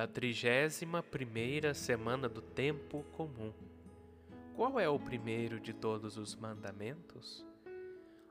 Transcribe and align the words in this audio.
da 0.00 0.06
trigésima 0.06 1.02
primeira 1.02 1.74
semana 1.74 2.26
do 2.26 2.40
tempo 2.40 3.04
comum. 3.12 3.52
Qual 4.56 4.80
é 4.80 4.88
o 4.88 4.98
primeiro 4.98 5.60
de 5.60 5.74
todos 5.74 6.16
os 6.16 6.34
mandamentos? 6.34 7.46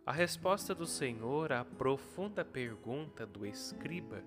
A 0.03 0.11
resposta 0.11 0.73
do 0.73 0.87
Senhor 0.87 1.51
à 1.51 1.63
profunda 1.63 2.43
pergunta 2.43 3.23
do 3.23 3.45
escriba 3.45 4.23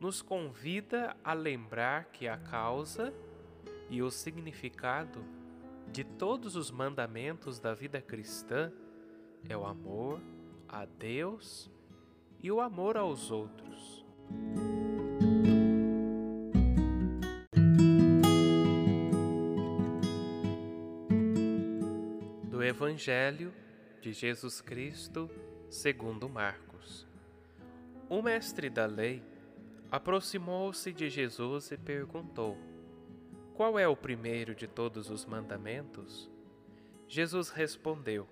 nos 0.00 0.22
convida 0.22 1.14
a 1.22 1.34
lembrar 1.34 2.06
que 2.06 2.26
a 2.26 2.38
causa 2.38 3.12
e 3.90 4.02
o 4.02 4.10
significado 4.10 5.22
de 5.88 6.04
todos 6.04 6.56
os 6.56 6.70
mandamentos 6.70 7.60
da 7.60 7.74
vida 7.74 8.00
cristã 8.00 8.72
é 9.46 9.54
o 9.54 9.66
amor 9.66 10.22
a 10.66 10.86
Deus 10.86 11.70
e 12.42 12.50
o 12.50 12.62
amor 12.62 12.96
aos 12.96 13.30
outros. 13.30 14.06
Evangelho 22.82 23.54
de 24.00 24.12
Jesus 24.12 24.60
Cristo, 24.60 25.30
segundo 25.70 26.28
Marcos. 26.28 27.06
O 28.08 28.20
mestre 28.20 28.68
da 28.68 28.86
lei 28.86 29.22
aproximou-se 29.88 30.92
de 30.92 31.08
Jesus 31.08 31.70
e 31.70 31.76
perguntou: 31.76 32.58
Qual 33.54 33.78
é 33.78 33.86
o 33.86 33.94
primeiro 33.94 34.52
de 34.52 34.66
todos 34.66 35.10
os 35.10 35.24
mandamentos? 35.24 36.28
Jesus 37.06 37.50
respondeu: 37.50 38.26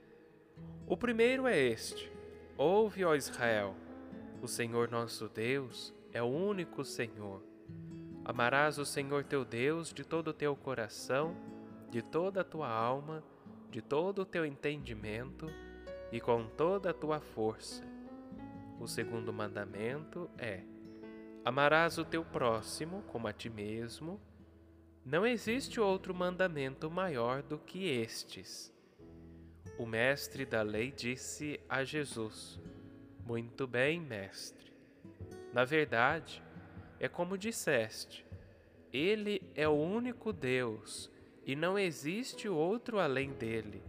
O 0.84 0.96
primeiro 0.96 1.46
é 1.46 1.56
este: 1.56 2.10
Ouve, 2.56 3.04
ó 3.04 3.14
Israel, 3.14 3.76
o 4.42 4.48
Senhor 4.48 4.90
nosso 4.90 5.28
Deus 5.28 5.94
é 6.12 6.20
o 6.20 6.26
único 6.26 6.84
Senhor. 6.84 7.40
Amarás 8.24 8.78
o 8.78 8.84
Senhor 8.84 9.22
teu 9.22 9.44
Deus 9.44 9.92
de 9.92 10.04
todo 10.04 10.28
o 10.28 10.34
teu 10.34 10.56
coração, 10.56 11.36
de 11.88 12.02
toda 12.02 12.40
a 12.40 12.44
tua 12.44 12.68
alma, 12.68 13.22
de 13.70 13.80
todo 13.80 14.22
o 14.22 14.26
teu 14.26 14.44
entendimento 14.44 15.46
e 16.10 16.20
com 16.20 16.46
toda 16.46 16.90
a 16.90 16.94
tua 16.94 17.20
força. 17.20 17.84
O 18.80 18.86
segundo 18.86 19.32
mandamento 19.32 20.28
é: 20.36 20.62
Amarás 21.44 21.98
o 21.98 22.04
teu 22.04 22.24
próximo 22.24 23.02
como 23.08 23.28
a 23.28 23.32
ti 23.32 23.48
mesmo. 23.48 24.20
Não 25.04 25.26
existe 25.26 25.80
outro 25.80 26.14
mandamento 26.14 26.90
maior 26.90 27.42
do 27.42 27.58
que 27.58 27.88
estes. 27.88 28.74
O 29.78 29.86
mestre 29.86 30.44
da 30.44 30.62
lei 30.62 30.90
disse 30.90 31.60
a 31.68 31.84
Jesus: 31.84 32.60
Muito 33.24 33.66
bem, 33.66 34.00
mestre. 34.00 34.72
Na 35.52 35.64
verdade, 35.64 36.42
é 36.98 37.08
como 37.08 37.38
disseste: 37.38 38.26
Ele 38.92 39.42
é 39.54 39.68
o 39.68 39.72
único 39.72 40.32
Deus 40.32 41.10
e 41.44 41.56
não 41.56 41.78
existe 41.78 42.48
outro 42.48 42.98
além 42.98 43.32
dele. 43.32 43.82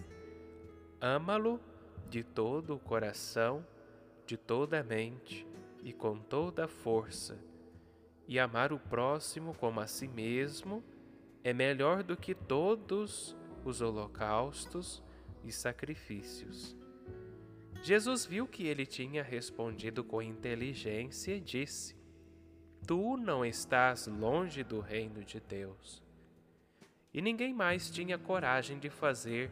Ama-lo 1.00 1.60
de 2.10 2.24
todo 2.24 2.76
o 2.76 2.80
coração, 2.80 3.66
de 4.26 4.38
toda 4.38 4.80
a 4.80 4.84
mente 4.84 5.46
e 5.84 5.92
com 5.92 6.18
toda 6.18 6.66
a 6.66 6.68
força. 6.68 7.38
E 8.28 8.40
amar 8.40 8.72
o 8.72 8.80
próximo 8.80 9.54
como 9.56 9.80
a 9.80 9.88
si 9.88 10.08
mesmo 10.08 10.84
é 11.44 11.54
melhor 11.54 12.04
do 12.04 12.16
que 12.16 12.34
todos 12.34 13.36
os 13.66 13.82
holocaustos 13.82 15.04
e 15.44 15.52
sacrifícios. 15.52 16.78
Jesus 17.84 18.26
viu 18.26 18.48
que 18.48 18.68
ele 18.68 18.86
tinha 18.86 19.24
respondido 19.24 20.04
com 20.04 20.22
inteligência 20.22 21.36
e 21.36 21.42
disse: 21.42 21.98
Tu 22.88 23.18
não 23.18 23.44
estás 23.44 24.06
longe 24.06 24.64
do 24.64 24.80
reino 24.80 25.26
de 25.26 25.40
Deus 25.40 26.02
e 27.14 27.22
ninguém 27.22 27.54
mais 27.54 27.90
tinha 27.90 28.18
coragem 28.18 28.80
de 28.80 28.90
fazer 28.90 29.52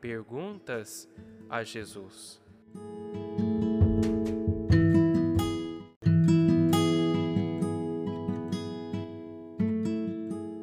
perguntas 0.00 1.08
a 1.48 1.62
Jesus. 1.62 2.40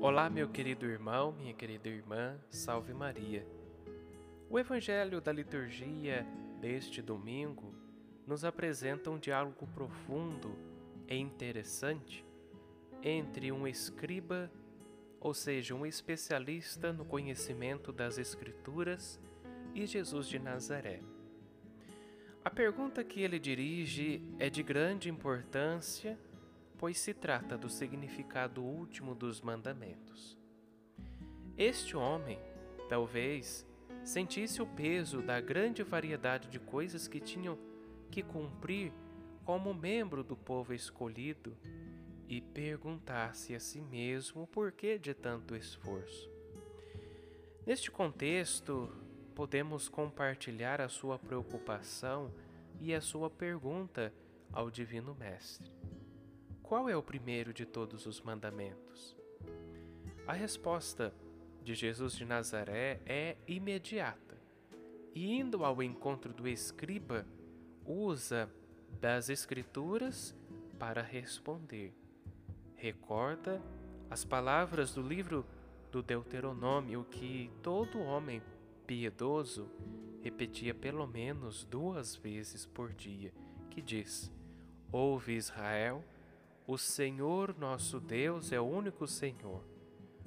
Olá, 0.02 0.30
meu 0.30 0.50
querido 0.50 0.86
irmão, 0.86 1.32
minha 1.32 1.54
querida 1.54 1.88
irmã, 1.88 2.40
salve 2.50 2.94
Maria. 2.94 3.46
O 4.50 4.60
Evangelho 4.60 5.22
da 5.22 5.32
liturgia 5.32 6.26
deste 6.60 7.02
domingo 7.02 7.74
nos 8.26 8.44
apresenta 8.44 9.10
um 9.10 9.18
diálogo 9.18 9.68
profundo 9.68 10.56
e 11.08 11.16
interessante 11.16 12.26
entre 13.04 13.52
um 13.52 13.68
escriba 13.68 14.52
ou 15.22 15.34
seja, 15.34 15.76
um 15.76 15.86
especialista 15.86 16.92
no 16.92 17.06
conhecimento 17.06 17.94
das 17.94 18.18
Escrituras, 18.18 19.22
e 19.74 19.86
Jesus 19.86 20.28
de 20.28 20.38
Nazaré. 20.38 21.00
A 22.44 22.50
pergunta 22.50 23.04
que 23.04 23.22
ele 23.22 23.40
dirige 23.40 24.22
é 24.40 24.50
de 24.50 24.64
grande 24.64 25.10
importância, 25.10 26.20
pois 26.78 26.98
se 26.98 27.14
trata 27.14 27.58
do 27.58 27.70
significado 27.70 28.64
último 28.64 29.14
dos 29.14 29.40
mandamentos. 29.40 30.38
Este 31.58 31.96
homem, 31.96 32.40
talvez, 32.90 33.66
sentisse 34.04 34.62
o 34.62 34.66
peso 34.66 35.22
da 35.22 35.40
grande 35.40 35.84
variedade 35.84 36.50
de 36.50 36.60
coisas 36.60 37.08
que 37.08 37.20
tinham 37.20 37.58
que 38.10 38.24
cumprir 38.24 38.92
como 39.46 39.74
membro 39.74 40.24
do 40.24 40.36
povo 40.36 40.74
escolhido 40.74 41.56
e 42.32 42.40
perguntar-se 42.40 43.54
a 43.54 43.60
si 43.60 43.82
mesmo 43.82 44.44
o 44.44 44.48
porquê 44.48 44.98
de 44.98 45.14
tanto 45.14 45.54
esforço. 45.54 46.32
Neste 47.66 47.92
contexto, 47.92 48.90
podemos 49.36 49.90
compartilhar 49.90 50.80
a 50.80 50.88
sua 50.88 51.20
preocupação 51.20 52.34
e 52.80 52.94
a 52.94 53.02
sua 53.02 53.30
pergunta 53.30 54.14
ao 54.50 54.72
Divino 54.72 55.14
Mestre: 55.14 55.70
Qual 56.64 56.88
é 56.88 56.96
o 56.96 57.04
primeiro 57.04 57.54
de 57.54 57.66
todos 57.66 58.06
os 58.06 58.22
mandamentos? 58.22 59.14
A 60.26 60.32
resposta 60.32 61.14
de 61.62 61.76
Jesus 61.76 62.16
de 62.16 62.24
Nazaré 62.24 63.02
é 63.06 63.36
imediata 63.46 64.38
e, 65.14 65.34
indo 65.34 65.66
ao 65.66 65.84
encontro 65.84 66.32
do 66.32 66.48
escriba, 66.48 67.28
usa 67.86 68.50
das 69.02 69.28
Escrituras 69.28 70.34
para 70.80 71.02
responder 71.02 71.94
recorda 72.82 73.62
as 74.10 74.26
palavras 74.26 74.92
do 74.92 75.04
livro 75.04 75.46
do 75.92 76.02
Deuteronômio 76.02 77.06
que 77.12 77.52
todo 77.62 78.02
homem 78.02 78.42
piedoso 78.88 79.70
repetia 80.24 80.74
pelo 80.74 81.06
menos 81.06 81.64
duas 81.64 82.16
vezes 82.16 82.66
por 82.66 82.92
dia, 82.92 83.32
que 83.70 83.84
diz: 83.84 84.32
Ouve 84.92 85.36
Israel, 85.36 86.04
o 86.66 86.76
Senhor 86.76 87.56
nosso 87.60 88.00
Deus 88.00 88.52
é 88.52 88.60
o 88.60 88.66
único 88.66 89.06
Senhor. 89.06 89.64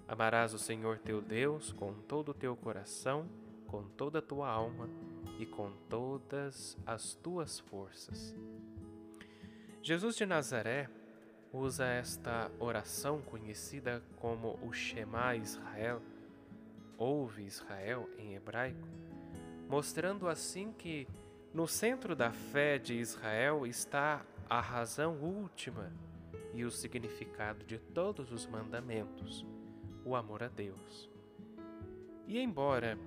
Amarás 0.06 0.54
o 0.54 0.58
Senhor 0.58 0.98
teu 0.98 1.20
Deus 1.20 1.72
com 1.72 1.92
todo 1.92 2.28
o 2.28 2.34
teu 2.34 2.54
coração, 2.54 3.28
com 3.66 3.82
toda 3.82 4.20
a 4.20 4.22
tua 4.22 4.48
alma 4.48 4.88
e 5.40 5.46
com 5.46 5.72
todas 5.88 6.78
as 6.86 7.14
tuas 7.14 7.58
forças. 7.58 8.32
Jesus 9.82 10.14
de 10.14 10.24
Nazaré 10.24 10.88
usa 11.54 11.86
esta 11.86 12.50
oração 12.58 13.22
conhecida 13.22 14.02
como 14.16 14.58
o 14.60 14.72
Shema 14.72 15.36
Israel, 15.36 16.02
ouve 16.98 17.44
Israel 17.44 18.10
em 18.18 18.34
hebraico, 18.34 18.88
mostrando 19.68 20.28
assim 20.28 20.72
que 20.72 21.06
no 21.52 21.68
centro 21.68 22.16
da 22.16 22.32
fé 22.32 22.76
de 22.76 22.94
Israel 22.94 23.64
está 23.68 24.26
a 24.50 24.60
razão 24.60 25.14
última 25.22 25.92
e 26.52 26.64
o 26.64 26.72
significado 26.72 27.64
de 27.64 27.78
todos 27.78 28.32
os 28.32 28.46
mandamentos, 28.46 29.46
o 30.04 30.16
amor 30.16 30.42
a 30.42 30.48
Deus. 30.48 31.08
E 32.26 32.40
embora 32.40 32.98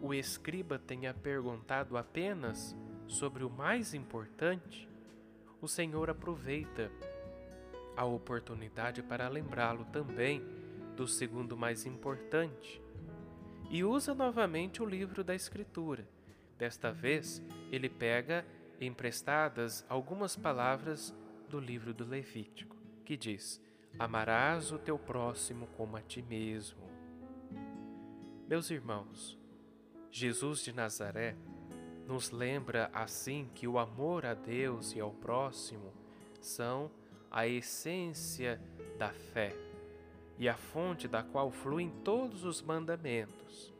o 0.00 0.14
escriba 0.14 0.78
tenha 0.78 1.12
perguntado 1.12 1.96
apenas 1.96 2.76
sobre 3.08 3.42
o 3.42 3.50
mais 3.50 3.92
importante, 3.92 4.88
o 5.60 5.66
Senhor 5.66 6.08
aproveita 6.08 6.88
a 7.96 8.04
oportunidade 8.04 9.02
para 9.02 9.28
lembrá-lo 9.28 9.84
também 9.86 10.42
do 10.96 11.06
segundo 11.06 11.56
mais 11.56 11.86
importante 11.86 12.82
e 13.70 13.82
usa 13.82 14.14
novamente 14.14 14.82
o 14.82 14.86
livro 14.86 15.24
da 15.24 15.34
Escritura. 15.34 16.06
Desta 16.58 16.92
vez, 16.92 17.42
ele 17.70 17.88
pega 17.88 18.44
emprestadas 18.78 19.84
algumas 19.88 20.36
palavras 20.36 21.14
do 21.48 21.58
livro 21.58 21.94
do 21.94 22.04
Levítico, 22.04 22.76
que 23.04 23.16
diz: 23.16 23.60
Amarás 23.98 24.72
o 24.72 24.78
teu 24.78 24.98
próximo 24.98 25.66
como 25.76 25.96
a 25.96 26.02
ti 26.02 26.22
mesmo. 26.22 26.82
Meus 28.46 28.70
irmãos, 28.70 29.38
Jesus 30.10 30.62
de 30.62 30.72
Nazaré 30.74 31.34
nos 32.06 32.30
lembra 32.30 32.90
assim 32.92 33.48
que 33.54 33.66
o 33.66 33.78
amor 33.78 34.26
a 34.26 34.34
Deus 34.34 34.94
e 34.94 35.00
ao 35.00 35.12
próximo 35.12 35.92
são 36.40 36.90
a 37.32 37.48
essência 37.48 38.60
da 38.98 39.08
fé, 39.08 39.56
e 40.38 40.48
a 40.48 40.54
fonte 40.54 41.08
da 41.08 41.22
qual 41.22 41.50
fluem 41.50 41.90
todos 42.04 42.44
os 42.44 42.60
mandamentos. 42.60 43.72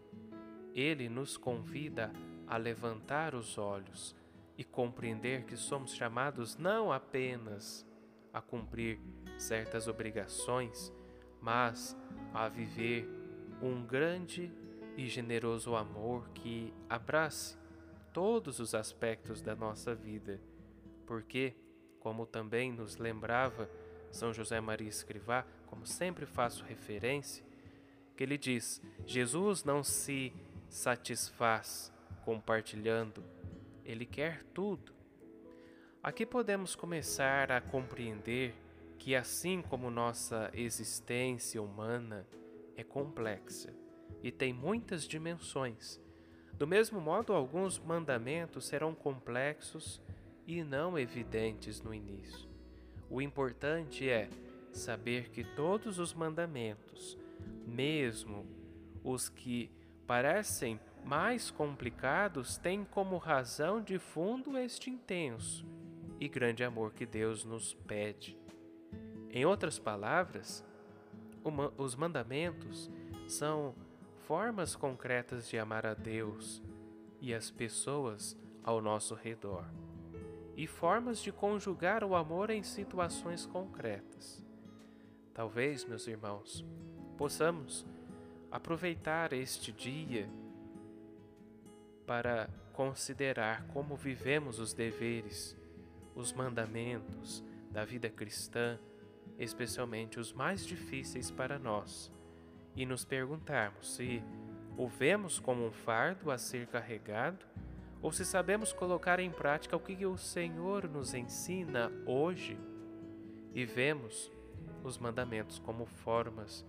Ele 0.74 1.08
nos 1.08 1.36
convida 1.36 2.10
a 2.46 2.56
levantar 2.56 3.34
os 3.34 3.58
olhos 3.58 4.16
e 4.56 4.64
compreender 4.64 5.44
que 5.44 5.56
somos 5.56 5.94
chamados 5.94 6.56
não 6.56 6.90
apenas 6.90 7.86
a 8.32 8.40
cumprir 8.40 8.98
certas 9.38 9.86
obrigações, 9.86 10.90
mas 11.40 11.96
a 12.32 12.48
viver 12.48 13.06
um 13.60 13.84
grande 13.84 14.50
e 14.96 15.06
generoso 15.08 15.76
amor 15.76 16.28
que 16.30 16.72
abrace 16.88 17.56
todos 18.12 18.60
os 18.60 18.74
aspectos 18.74 19.42
da 19.42 19.54
nossa 19.54 19.94
vida, 19.94 20.40
porque, 21.06 21.54
como 22.02 22.26
também 22.26 22.72
nos 22.72 22.96
lembrava 22.96 23.70
São 24.10 24.34
José 24.34 24.60
Maria 24.60 24.88
Escrivá, 24.88 25.46
como 25.66 25.86
sempre 25.86 26.26
faço 26.26 26.64
referência, 26.64 27.44
que 28.16 28.24
ele 28.24 28.36
diz: 28.36 28.82
Jesus 29.06 29.62
não 29.62 29.84
se 29.84 30.32
satisfaz 30.68 31.92
compartilhando, 32.24 33.22
ele 33.84 34.04
quer 34.04 34.42
tudo. 34.52 34.92
Aqui 36.02 36.26
podemos 36.26 36.74
começar 36.74 37.52
a 37.52 37.60
compreender 37.60 38.52
que, 38.98 39.14
assim 39.14 39.62
como 39.62 39.88
nossa 39.88 40.50
existência 40.52 41.62
humana 41.62 42.26
é 42.76 42.82
complexa 42.82 43.72
e 44.22 44.32
tem 44.32 44.52
muitas 44.52 45.06
dimensões, 45.06 46.00
do 46.54 46.66
mesmo 46.66 47.00
modo, 47.00 47.32
alguns 47.32 47.78
mandamentos 47.78 48.66
serão 48.66 48.92
complexos 48.92 50.02
e 50.46 50.62
não 50.62 50.98
evidentes 50.98 51.80
no 51.80 51.94
início. 51.94 52.48
O 53.08 53.20
importante 53.20 54.08
é 54.08 54.28
saber 54.72 55.28
que 55.28 55.44
todos 55.44 55.98
os 55.98 56.14
mandamentos, 56.14 57.18
mesmo 57.66 58.46
os 59.04 59.28
que 59.28 59.70
parecem 60.06 60.80
mais 61.04 61.50
complicados, 61.50 62.56
têm 62.56 62.84
como 62.84 63.16
razão 63.18 63.82
de 63.82 63.98
fundo 63.98 64.56
este 64.56 64.90
intenso 64.90 65.66
e 66.20 66.28
grande 66.28 66.62
amor 66.62 66.92
que 66.92 67.04
Deus 67.04 67.44
nos 67.44 67.74
pede. 67.74 68.38
Em 69.30 69.44
outras 69.44 69.78
palavras, 69.78 70.64
os 71.76 71.96
mandamentos 71.96 72.90
são 73.26 73.74
formas 74.26 74.76
concretas 74.76 75.48
de 75.48 75.58
amar 75.58 75.84
a 75.84 75.94
Deus 75.94 76.62
e 77.20 77.34
as 77.34 77.50
pessoas 77.50 78.36
ao 78.62 78.80
nosso 78.80 79.14
redor, 79.14 79.66
e 80.56 80.66
formas 80.66 81.22
de 81.22 81.32
conjugar 81.32 82.04
o 82.04 82.14
amor 82.14 82.50
em 82.50 82.62
situações 82.62 83.46
concretas. 83.46 84.44
Talvez, 85.32 85.84
meus 85.84 86.06
irmãos, 86.06 86.64
possamos 87.16 87.86
aproveitar 88.50 89.32
este 89.32 89.72
dia 89.72 90.28
para 92.06 92.50
considerar 92.72 93.66
como 93.68 93.96
vivemos 93.96 94.58
os 94.58 94.72
deveres, 94.72 95.56
os 96.14 96.32
mandamentos 96.32 97.42
da 97.70 97.84
vida 97.84 98.10
cristã, 98.10 98.78
especialmente 99.38 100.20
os 100.20 100.32
mais 100.32 100.66
difíceis 100.66 101.30
para 101.30 101.58
nós 101.58 102.12
e 102.74 102.86
nos 102.86 103.04
perguntarmos 103.04 103.94
se 103.94 104.22
o 104.76 104.88
vemos 104.88 105.38
como 105.38 105.66
um 105.66 105.72
fardo 105.72 106.30
a 106.30 106.38
ser 106.38 106.66
carregado 106.66 107.44
ou 108.02 108.10
se 108.10 108.24
sabemos 108.24 108.72
colocar 108.72 109.20
em 109.20 109.30
prática 109.30 109.76
o 109.76 109.80
que 109.80 110.04
o 110.04 110.18
Senhor 110.18 110.88
nos 110.88 111.14
ensina 111.14 111.90
hoje 112.04 112.58
e 113.54 113.64
vemos 113.64 114.30
os 114.82 114.98
mandamentos 114.98 115.60
como 115.60 115.86
formas 115.86 116.66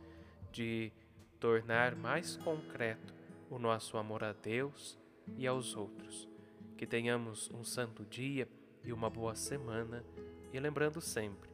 de 0.51 0.91
tornar 1.39 1.95
mais 1.95 2.37
concreto 2.37 3.13
o 3.49 3.57
nosso 3.57 3.97
amor 3.97 4.23
a 4.23 4.31
Deus 4.31 4.97
e 5.35 5.47
aos 5.47 5.75
outros. 5.75 6.29
Que 6.77 6.85
tenhamos 6.85 7.49
um 7.51 7.63
santo 7.63 8.05
dia 8.05 8.47
e 8.83 8.93
uma 8.93 9.09
boa 9.09 9.33
semana 9.33 10.03
e 10.51 10.59
lembrando 10.59 11.01
sempre, 11.01 11.49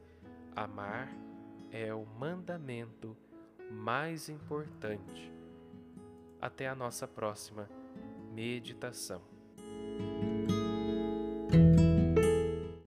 amar 0.54 1.10
é 1.70 1.94
o 1.94 2.04
mandamento 2.04 3.16
mais 3.70 4.28
importante. 4.28 5.32
Até 6.40 6.68
a 6.68 6.74
nossa 6.74 7.06
próxima 7.06 7.68
meditação. 8.32 9.39